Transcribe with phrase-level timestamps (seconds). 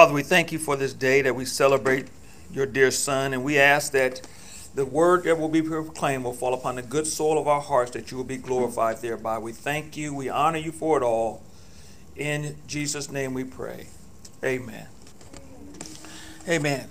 [0.00, 2.06] Father, we thank you for this day that we celebrate
[2.54, 4.26] your dear Son, and we ask that
[4.74, 7.90] the word that will be proclaimed will fall upon the good soil of our hearts,
[7.90, 9.36] that you will be glorified thereby.
[9.36, 11.42] We thank you, we honor you for it all.
[12.16, 13.88] In Jesus' name we pray.
[14.42, 14.86] Amen.
[16.48, 16.88] Amen.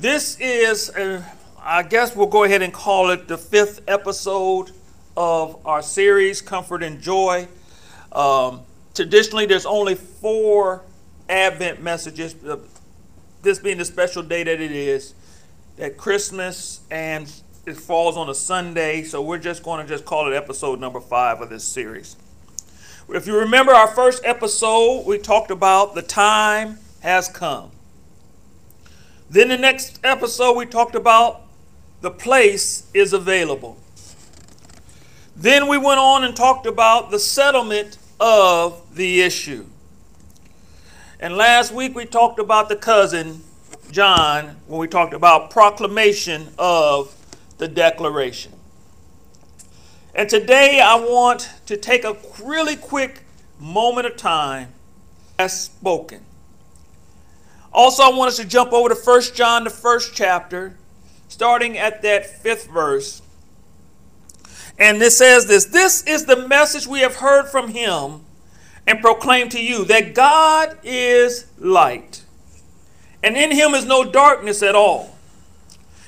[0.00, 1.22] This is, uh,
[1.62, 4.72] I guess we'll go ahead and call it the fifth episode
[5.16, 7.46] of our series, Comfort and Joy.
[8.10, 10.82] Um, traditionally, there's only four
[11.28, 12.34] Advent messages,
[13.42, 15.14] this being the special day that it is,
[15.76, 17.30] that Christmas and
[17.66, 21.00] it falls on a Sunday, so we're just going to just call it episode number
[21.00, 22.16] five of this series.
[23.10, 27.70] If you remember our first episode, we talked about the time has come.
[29.30, 31.42] Then the next episode, we talked about
[32.00, 33.78] the place is available.
[35.36, 39.66] Then we went on and talked about the settlement of the issue.
[41.20, 43.42] And last week we talked about the cousin,
[43.90, 47.12] John, when we talked about proclamation of
[47.58, 48.52] the declaration.
[50.14, 53.22] And today I want to take a really quick
[53.58, 54.68] moment of time
[55.40, 56.20] as spoken.
[57.72, 60.76] Also, I want us to jump over to 1 John, the first chapter,
[61.28, 63.22] starting at that fifth verse.
[64.78, 68.24] And this says this This is the message we have heard from him
[68.88, 72.22] and proclaim to you that God is light,
[73.22, 75.14] and in him is no darkness at all.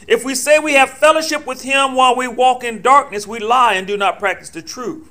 [0.09, 3.75] If we say we have fellowship with him while we walk in darkness, we lie
[3.75, 5.06] and do not practice the truth.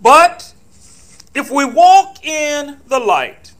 [0.00, 0.54] But
[1.34, 3.52] if we walk in the light,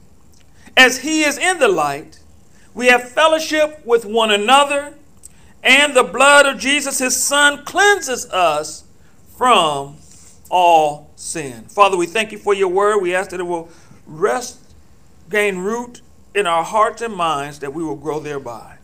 [0.75, 2.21] as he is in the light,
[2.73, 4.95] we have fellowship with one another,
[5.61, 8.85] and the blood of Jesus, his son, cleanses us
[9.37, 9.97] from
[10.51, 11.63] all sin.
[11.63, 12.99] Father, we thank you for your word.
[12.99, 13.69] We ask that it will
[14.05, 14.59] rest,
[15.29, 16.01] gain root
[16.35, 18.77] in our hearts and minds, that we will grow thereby.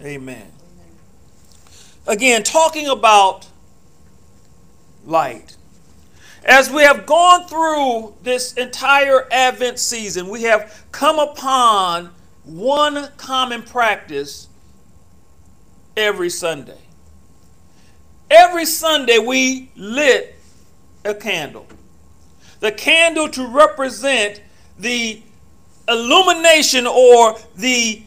[0.00, 0.52] Amen.
[2.06, 3.48] Again, talking about
[5.04, 5.56] light.
[6.44, 12.10] As we have gone through this entire Advent season, we have come upon
[12.44, 14.48] one common practice
[15.96, 16.78] every Sunday.
[18.30, 20.37] Every Sunday, we lit
[21.08, 21.66] a candle.
[22.60, 24.42] The candle to represent
[24.78, 25.22] the
[25.88, 28.02] illumination or the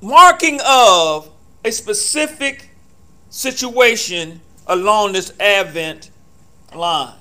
[0.00, 1.30] marking of
[1.64, 2.70] a specific
[3.30, 6.10] situation along this Advent
[6.74, 7.14] line.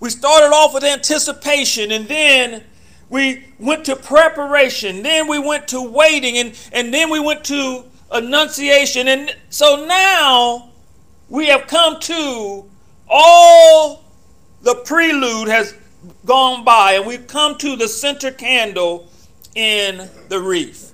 [0.00, 2.64] We started off with anticipation and then
[3.08, 7.84] we went to preparation, then we went to waiting, and, and then we went to
[8.10, 9.08] annunciation.
[9.08, 10.70] And so now
[11.28, 12.64] we have come to
[13.08, 14.04] all
[14.62, 15.74] the prelude has
[16.24, 19.08] gone by, and we've come to the center candle
[19.54, 20.92] in the wreath.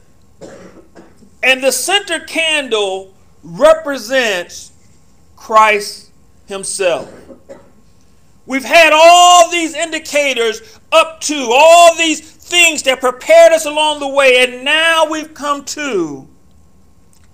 [1.42, 4.72] And the center candle represents
[5.36, 6.10] Christ
[6.46, 7.12] Himself.
[8.46, 14.08] We've had all these indicators up to, all these things that prepared us along the
[14.08, 16.28] way, and now we've come to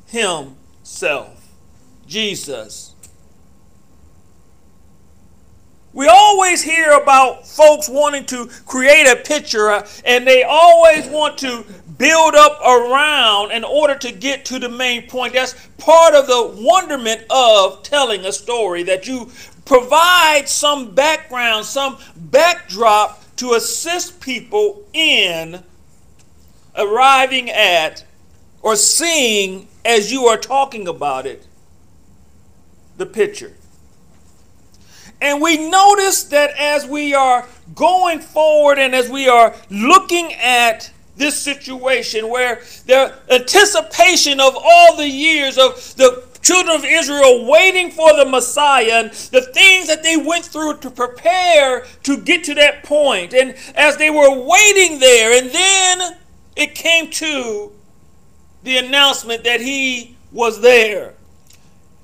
[0.09, 1.49] Himself,
[2.07, 2.95] Jesus.
[5.93, 11.39] We always hear about folks wanting to create a picture, uh, and they always want
[11.39, 11.65] to
[11.99, 15.33] build up around in order to get to the main point.
[15.33, 19.31] That's part of the wonderment of telling a story that you
[19.65, 25.63] provide some background, some backdrop to assist people in
[26.77, 28.05] arriving at
[28.69, 31.47] or seeing as you are talking about it
[32.99, 33.55] the picture.
[35.23, 40.93] And we notice that as we are going forward and as we are looking at
[41.17, 47.91] this situation where the anticipation of all the years of the children of Israel waiting
[47.91, 52.55] for the Messiah and the things that they went through to prepare to get to
[52.57, 53.33] that point.
[53.33, 56.19] And as they were waiting there, and then
[56.55, 57.73] it came to
[58.63, 61.15] the announcement that he was there.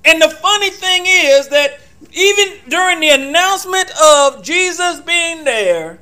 [0.05, 1.81] And the funny thing is that
[2.13, 6.01] even during the announcement of Jesus being there,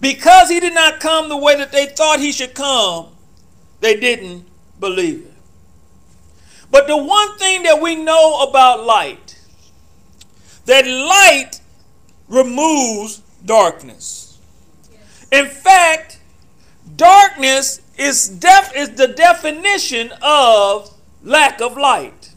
[0.00, 3.08] because he did not come the way that they thought he should come,
[3.80, 4.46] they didn't
[4.80, 5.32] believe it.
[6.70, 9.38] But the one thing that we know about light,
[10.64, 11.60] that light
[12.28, 14.38] removes darkness.
[15.30, 16.18] In fact,
[16.96, 22.30] darkness is, def- is the definition of lack of light.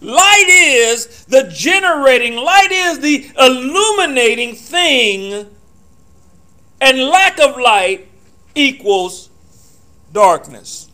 [0.00, 5.46] Light is the generating, light is the illuminating thing,
[6.80, 8.08] and lack of light
[8.54, 9.30] equals
[10.12, 10.88] darkness.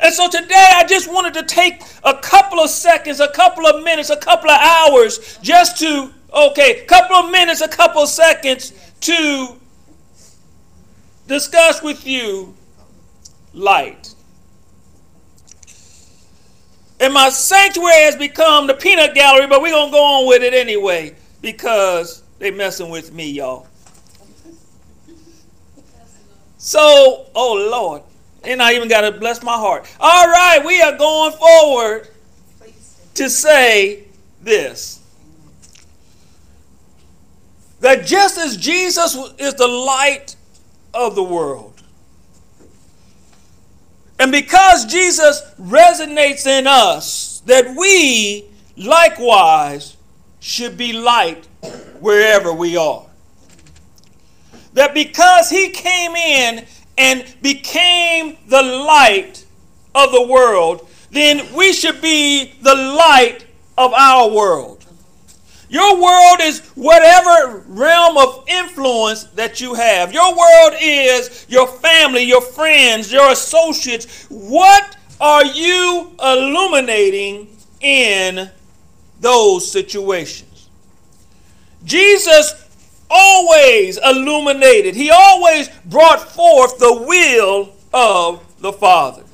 [0.00, 3.82] And so today I just wanted to take a couple of seconds, a couple of
[3.82, 8.08] minutes, a couple of hours just to, okay, a couple of minutes, a couple of
[8.08, 9.56] seconds to
[11.28, 12.56] discuss with you
[13.52, 14.14] light.
[17.00, 20.42] And my sanctuary has become the peanut gallery, but we're going to go on with
[20.42, 23.68] it anyway because they messing with me, y'all.
[26.56, 28.02] So, oh Lord.
[28.44, 29.88] And I even got to bless my heart.
[30.00, 32.08] All right, we are going forward
[33.14, 34.04] to say
[34.42, 35.00] this.
[37.80, 40.36] That just as Jesus is the light
[40.98, 41.80] of the world,
[44.18, 48.44] and because Jesus resonates in us, that we
[48.76, 49.96] likewise
[50.40, 51.46] should be light
[52.00, 53.06] wherever we are.
[54.74, 56.66] That because he came in
[56.96, 59.44] and became the light
[59.94, 63.46] of the world, then we should be the light
[63.76, 64.77] of our world.
[65.68, 70.12] Your world is whatever realm of influence that you have.
[70.12, 74.26] Your world is your family, your friends, your associates.
[74.30, 78.50] What are you illuminating in
[79.20, 80.68] those situations?
[81.84, 82.64] Jesus
[83.10, 89.24] always illuminated, he always brought forth the will of the Father.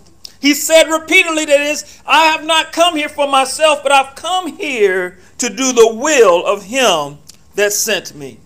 [0.40, 4.56] He said repeatedly that is, I have not come here for myself, but I've come
[4.58, 7.18] here to do the will of him
[7.54, 8.38] that sent me.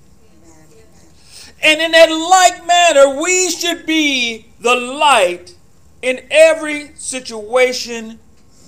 [1.62, 5.54] And in that like manner, we should be the light
[6.02, 8.18] in every situation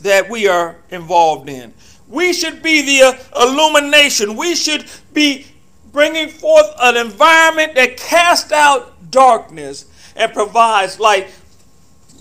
[0.02, 1.72] that we are involved in.
[2.08, 4.36] We should be the uh, illumination.
[4.36, 5.46] We should be
[5.92, 9.86] bringing forth an environment that casts out darkness
[10.16, 11.28] and provides light.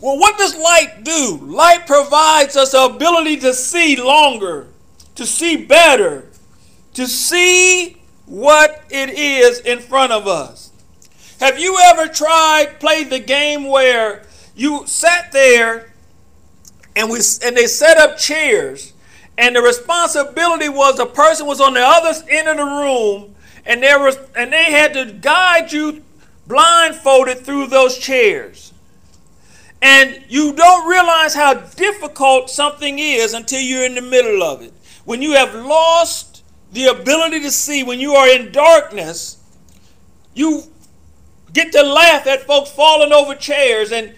[0.02, 1.40] Well, what does light do?
[1.42, 4.68] Light provides us the ability to see longer,
[5.20, 6.26] to see better,
[6.94, 10.72] to see what it is in front of us.
[11.42, 14.24] Have you ever tried played the game where
[14.56, 15.92] you sat there
[16.96, 18.94] and we and they set up chairs
[19.38, 23.36] and the responsibility was the person was on the other end of the room
[23.66, 26.02] and there was and they had to guide you
[26.48, 28.72] blindfolded through those chairs.
[29.82, 34.74] And you don't realize how difficult something is until you're in the middle of it.
[35.10, 39.38] When you have lost the ability to see, when you are in darkness,
[40.36, 40.66] you
[41.52, 44.14] get to laugh at folks falling over chairs and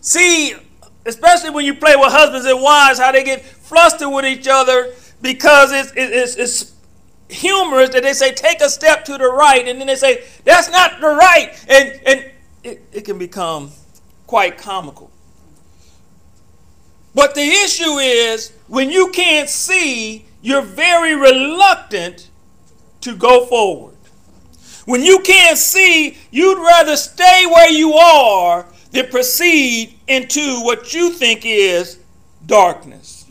[0.00, 0.54] see,
[1.06, 4.94] especially when you play with husbands and wives, how they get flustered with each other
[5.22, 6.74] because it's, it's, it's
[7.28, 10.70] humorous that they say, take a step to the right, and then they say, that's
[10.70, 11.52] not the right.
[11.68, 12.30] And, and
[12.62, 13.72] it, it can become
[14.28, 15.11] quite comical.
[17.14, 22.28] But the issue is when you can't see, you're very reluctant
[23.02, 23.94] to go forward.
[24.84, 31.10] When you can't see, you'd rather stay where you are than proceed into what you
[31.10, 31.98] think is
[32.46, 33.26] darkness.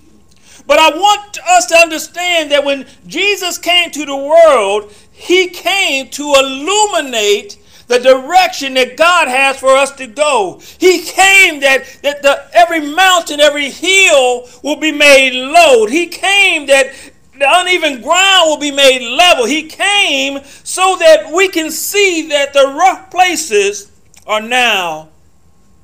[0.66, 6.10] But I want us to understand that when Jesus came to the world, he came
[6.10, 7.58] to illuminate
[7.92, 10.62] the direction that God has for us to go.
[10.80, 15.86] He came that, that the, every mountain, every hill will be made low.
[15.88, 16.94] He came that
[17.34, 19.46] the uneven ground will be made level.
[19.46, 23.92] He came so that we can see that the rough places
[24.26, 25.10] are now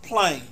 [0.01, 0.43] plain.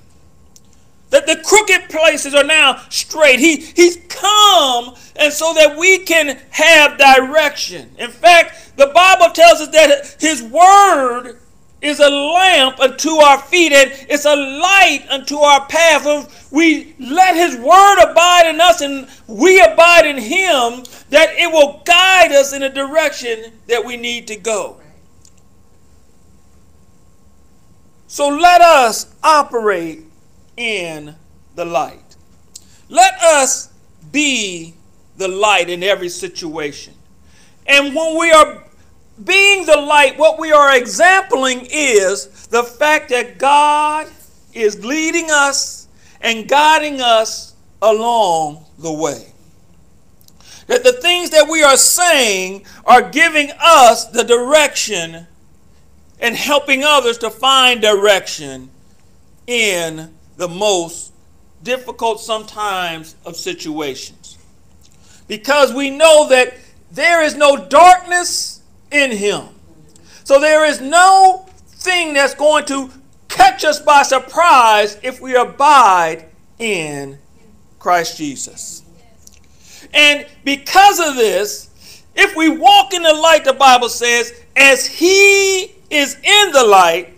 [1.08, 3.40] That the crooked places are now straight.
[3.40, 7.88] He, he's come and so that we can have direction.
[7.98, 11.38] In fact, the Bible tells us that his word
[11.80, 16.06] is a lamp unto our feet and it's a light unto our path.
[16.06, 21.52] If we let His Word abide in us and we abide in Him, that it
[21.52, 24.80] will guide us in a direction that we need to go.
[28.06, 30.04] So let us operate
[30.56, 31.14] in
[31.54, 32.16] the light.
[32.88, 33.72] Let us
[34.12, 34.74] be
[35.16, 36.94] the light in every situation.
[37.66, 38.62] And when we are
[39.24, 44.08] being the light, what we are exempling is the fact that God
[44.52, 45.88] is leading us
[46.20, 49.32] and guiding us along the way.
[50.66, 55.26] That the things that we are saying are giving us the direction
[56.18, 58.70] and helping others to find direction
[59.46, 61.12] in the most
[61.62, 64.38] difficult sometimes of situations.
[65.28, 66.54] Because we know that
[66.90, 68.55] there is no darkness
[68.96, 69.44] in him.
[70.24, 72.90] So there is no thing that's going to
[73.28, 76.26] catch us by surprise if we abide
[76.58, 77.18] in
[77.78, 78.82] Christ Jesus.
[79.94, 85.74] And because of this, if we walk in the light, the Bible says, as he
[85.90, 87.12] is in the light,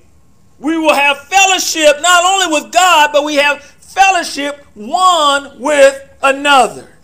[0.58, 6.97] we will have fellowship not only with God, but we have fellowship one with another.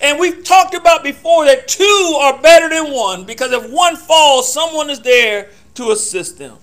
[0.00, 4.52] And we've talked about before that two are better than one because if one falls,
[4.52, 6.58] someone is there to assist them.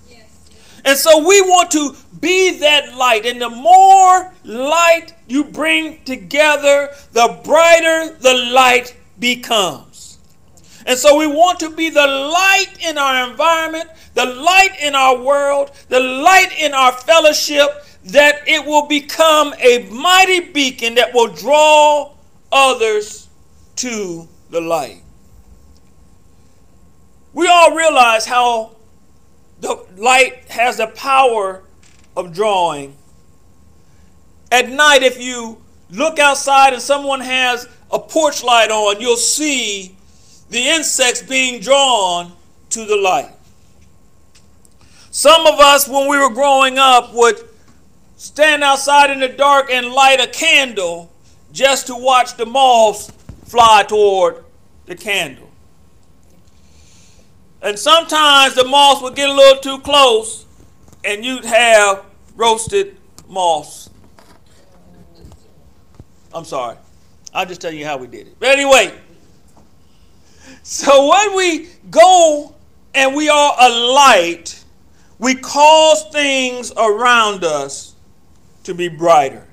[0.83, 3.25] And so we want to be that light.
[3.25, 10.17] And the more light you bring together, the brighter the light becomes.
[10.85, 15.21] And so we want to be the light in our environment, the light in our
[15.21, 21.27] world, the light in our fellowship, that it will become a mighty beacon that will
[21.27, 22.11] draw
[22.51, 23.20] others
[23.77, 25.01] to the light.
[27.33, 28.75] We all realize how
[29.61, 31.63] the light has the power
[32.15, 32.95] of drawing.
[34.51, 39.95] At night, if you look outside and someone has a porch light on, you'll see
[40.49, 42.33] the insects being drawn
[42.71, 43.31] to the light.
[45.11, 47.37] Some of us, when we were growing up, would
[48.17, 51.11] stand outside in the dark and light a candle
[51.51, 53.11] just to watch the moths
[53.51, 54.45] fly toward
[54.85, 55.49] the candle.
[57.61, 60.45] And sometimes the moths would get a little too close
[61.03, 62.05] and you'd have
[62.37, 62.95] roasted
[63.27, 63.89] moths.
[66.33, 66.77] I'm sorry.
[67.33, 68.37] I'll just tell you how we did it.
[68.39, 68.97] But anyway,
[70.63, 72.55] so when we go
[72.95, 74.63] and we are a light,
[75.19, 77.95] we cause things around us
[78.63, 79.45] to be brighter.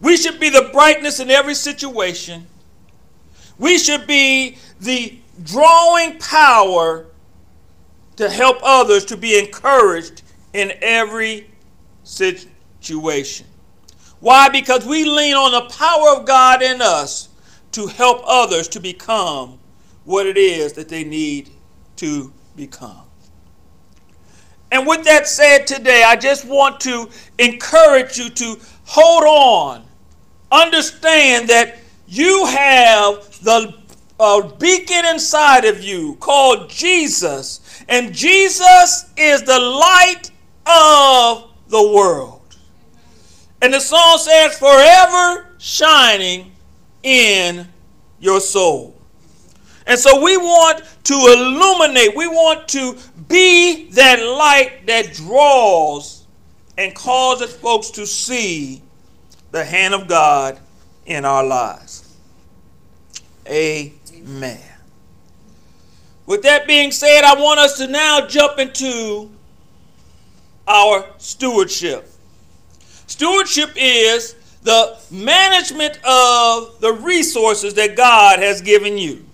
[0.00, 2.46] We should be the brightness in every situation.
[3.58, 7.06] We should be the drawing power
[8.16, 10.22] to help others to be encouraged
[10.52, 11.50] in every
[12.02, 13.46] situation.
[14.20, 14.48] Why?
[14.48, 17.28] Because we lean on the power of God in us
[17.72, 19.58] to help others to become
[20.04, 21.50] what it is that they need
[21.96, 23.02] to become.
[24.70, 29.84] And with that said today, I just want to encourage you to hold on.
[30.50, 33.74] Understand that you have the
[34.18, 37.84] uh, beacon inside of you called Jesus.
[37.88, 40.30] And Jesus is the light
[40.66, 42.56] of the world.
[43.60, 46.52] And the song says, forever shining
[47.02, 47.68] in
[48.20, 48.96] your soul.
[49.86, 52.96] And so we want to illuminate, we want to
[53.28, 56.26] be that light that draws
[56.78, 58.82] and causes folks to see
[59.50, 60.58] the hand of God
[61.08, 62.14] in our lives.
[63.48, 64.60] Amen.
[66.26, 69.30] With that being said, I want us to now jump into
[70.68, 72.10] our stewardship.
[73.06, 79.24] Stewardship is the management of the resources that God has given you.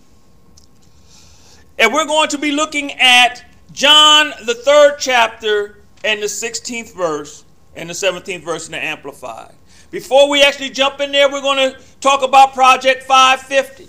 [1.76, 7.45] And we're going to be looking at John, the third chapter, and the 16th verse,
[7.75, 9.57] and the 17th verse in the Amplified.
[9.95, 13.87] Before we actually jump in there, we're going to talk about Project 550.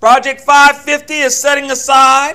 [0.00, 2.34] Project 550 is setting aside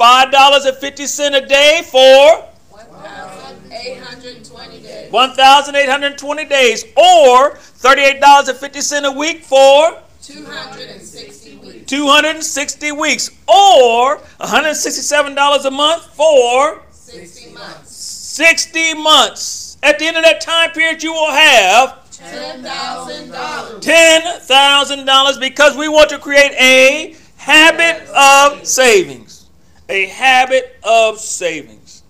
[0.00, 5.12] $5.50 a day for 1,820 days.
[5.12, 11.86] 1,820 days, or $38.50 a week for 260 weeks.
[11.86, 17.94] 260 weeks, or $167 a month for 60 months.
[17.94, 19.61] 60 months.
[19.82, 23.80] At the end of that time period, you will have $10,000.
[23.80, 29.48] $10,000 because we want to create a habit of savings.
[29.88, 32.02] A habit of savings.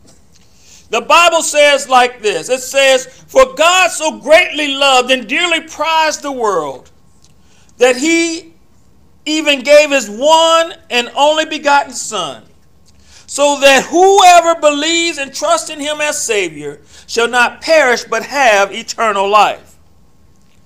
[0.90, 6.20] The Bible says like this it says, For God so greatly loved and dearly prized
[6.20, 6.90] the world
[7.78, 8.52] that he
[9.24, 12.44] even gave his one and only begotten Son,
[13.32, 18.70] so that whoever believes and trusts in him as Savior shall not perish but have
[18.74, 19.78] eternal life.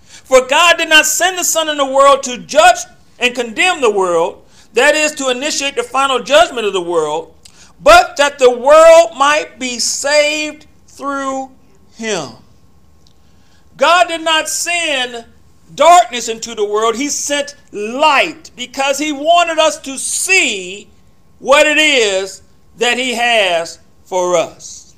[0.03, 2.79] For God did not send the Son in the world to judge
[3.21, 7.37] and condemn the world, that is, to initiate the final judgment of the world,
[7.81, 11.53] but that the world might be saved through
[11.95, 12.31] him.
[13.77, 15.25] God did not send
[15.73, 20.91] darkness into the world, He sent light because He wanted us to see
[21.39, 22.43] what it is
[22.77, 24.95] that He has for us.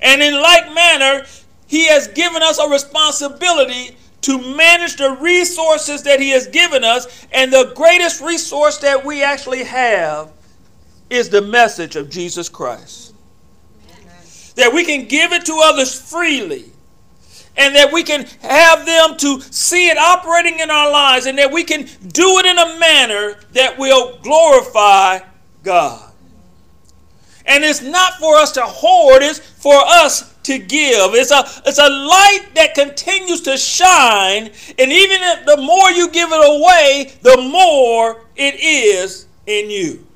[0.00, 1.24] And in like manner,
[1.66, 7.26] He has given us a responsibility to manage the resources that He has given us.
[7.32, 10.32] And the greatest resource that we actually have
[11.10, 13.14] is the message of Jesus Christ.
[14.56, 16.70] That we can give it to others freely.
[17.56, 21.52] And that we can have them to see it operating in our lives, and that
[21.52, 25.20] we can do it in a manner that will glorify
[25.62, 26.13] God.
[27.46, 31.14] And it's not for us to hoard, it's for us to give.
[31.14, 34.50] It's a, it's a light that continues to shine.
[34.78, 40.06] And even if the more you give it away, the more it is in you.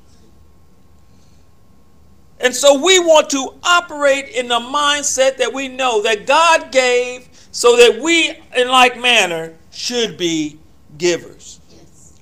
[2.39, 7.27] And so we want to operate in the mindset that we know that God gave
[7.51, 10.57] so that we, in like manner, should be
[10.97, 11.59] givers.
[11.69, 12.19] Yes.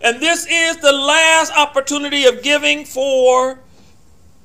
[0.00, 3.58] And this is the last opportunity of giving for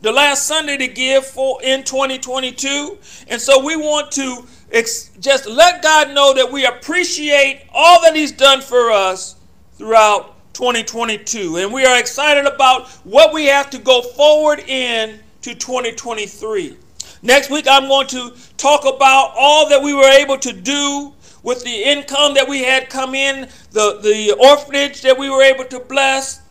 [0.03, 2.98] the last Sunday to give for in 2022.
[3.29, 8.13] And so we want to ex- just let God know that we appreciate all that
[8.13, 9.38] He's done for us
[9.75, 11.55] throughout 2022.
[11.55, 16.75] And we are excited about what we have to go forward in to 2023.
[17.22, 21.63] Next week, I'm going to talk about all that we were able to do with
[21.63, 25.79] the income that we had come in, the, the orphanage that we were able to
[25.79, 26.41] bless,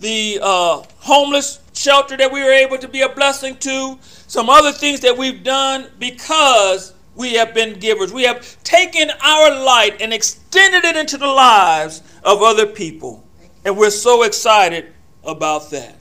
[0.00, 4.72] the uh, homeless shelter that we were able to be a blessing to, some other
[4.72, 8.12] things that we've done because we have been givers.
[8.12, 13.24] We have taken our light and extended it into the lives of other people.
[13.64, 14.92] And we're so excited
[15.24, 15.96] about that.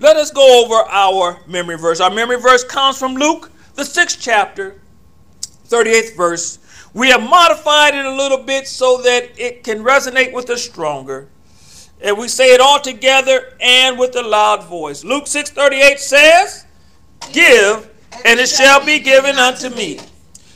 [0.00, 2.00] Let us go over our memory verse.
[2.00, 4.80] Our memory verse comes from Luke, the sixth chapter,
[5.68, 6.58] 38th verse.
[6.92, 11.28] We have modified it a little bit so that it can resonate with us stronger.
[12.04, 15.04] And we say it all together and with a loud voice.
[15.04, 16.66] Luke 6:38 says,
[17.32, 17.88] "Give,
[18.26, 19.98] and it shall be given unto me.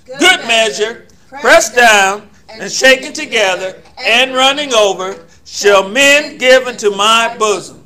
[0.06, 1.08] Good measure,
[1.40, 7.82] pressed down and shaken together and running over, shall men give into my bosom.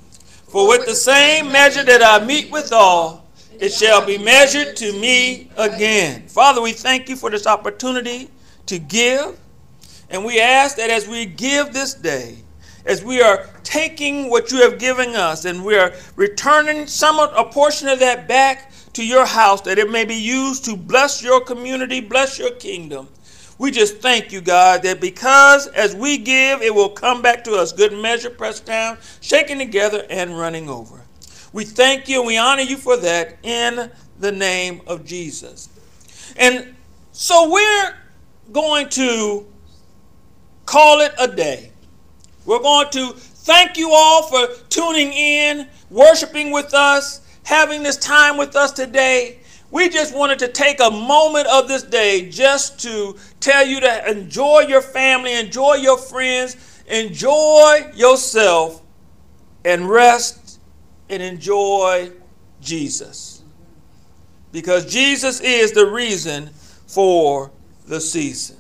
[0.49, 3.25] For with the same measure that I meet withal,
[3.61, 8.29] it shall be measured to me again." Father, we thank you for this opportunity
[8.67, 9.37] to give,
[10.11, 12.42] and we ask that as we give this day,
[12.85, 17.45] as we are taking what you have given us and we are returning some a
[17.45, 21.41] portion of that back to your house that it may be used to bless your
[21.41, 23.09] community, bless your kingdom.
[23.59, 27.55] We just thank you, God, that because as we give, it will come back to
[27.55, 31.01] us good measure, pressed down, shaken together, and running over.
[31.53, 35.69] We thank you and we honor you for that in the name of Jesus.
[36.37, 36.75] And
[37.13, 37.95] so we're
[38.53, 39.47] going to
[40.65, 41.72] call it a day.
[42.45, 48.37] We're going to thank you all for tuning in, worshiping with us, having this time
[48.37, 49.39] with us today.
[49.71, 54.11] We just wanted to take a moment of this day just to tell you to
[54.11, 56.57] enjoy your family, enjoy your friends,
[56.89, 58.83] enjoy yourself,
[59.65, 60.61] and rest
[61.09, 62.11] and enjoy
[62.61, 63.43] Jesus.
[64.51, 66.51] Because Jesus is the reason
[66.87, 67.51] for
[67.87, 68.59] the season.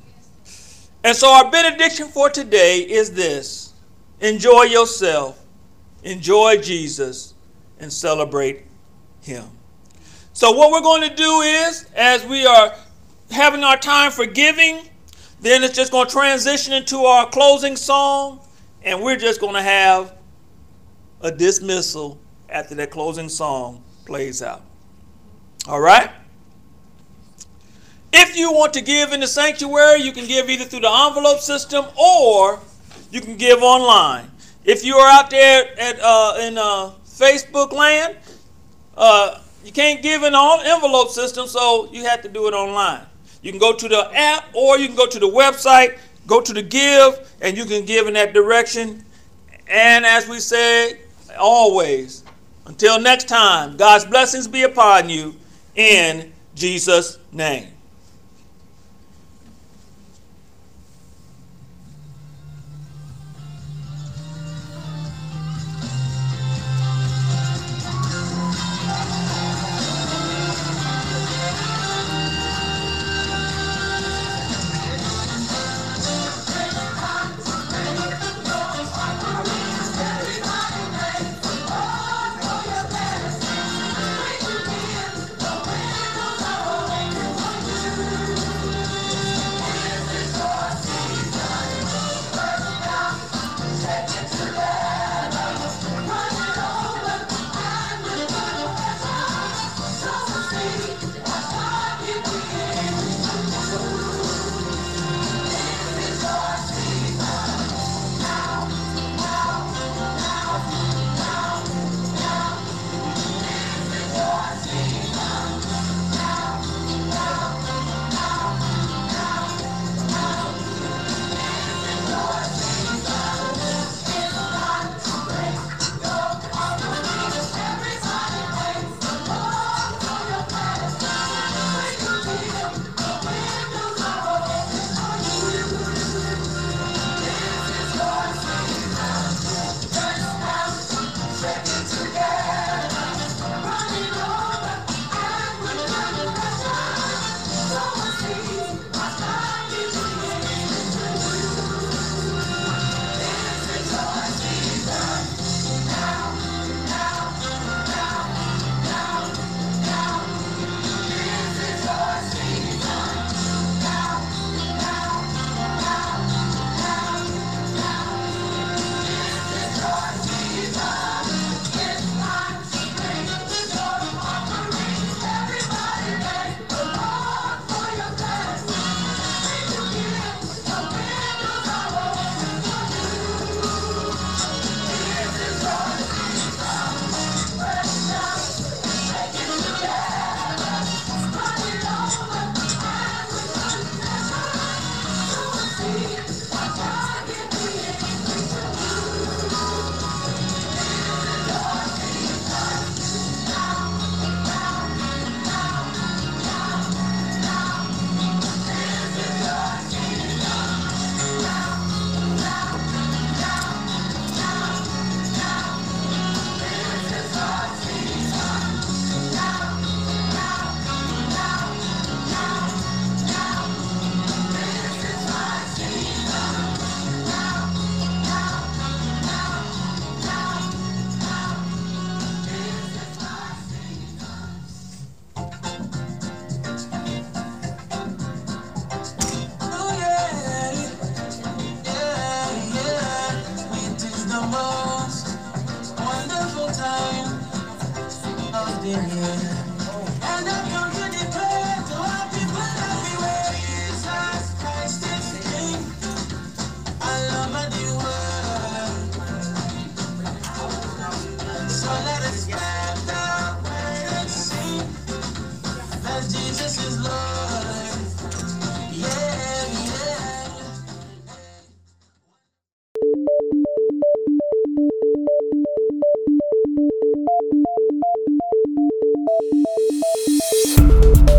[1.04, 3.71] And so, our benediction for today is this
[4.22, 5.44] Enjoy yourself,
[6.04, 7.34] enjoy Jesus,
[7.80, 8.64] and celebrate
[9.20, 9.44] Him.
[10.32, 12.72] So, what we're going to do is, as we are
[13.32, 14.88] having our time for giving,
[15.40, 18.40] then it's just going to transition into our closing song,
[18.84, 20.14] and we're just going to have
[21.20, 24.62] a dismissal after that closing song plays out.
[25.66, 26.10] All right?
[28.12, 31.40] If you want to give in the sanctuary, you can give either through the envelope
[31.40, 32.60] system or
[33.12, 34.30] you can give online.
[34.64, 38.16] If you are out there at uh, in uh, Facebook land,
[38.96, 43.02] uh, you can't give in the envelope system, so you have to do it online.
[43.42, 46.52] You can go to the app or you can go to the website, go to
[46.52, 49.04] the give, and you can give in that direction.
[49.68, 51.00] And as we say
[51.38, 52.24] always,
[52.66, 55.34] until next time, God's blessings be upon you
[55.74, 57.68] in Jesus' name.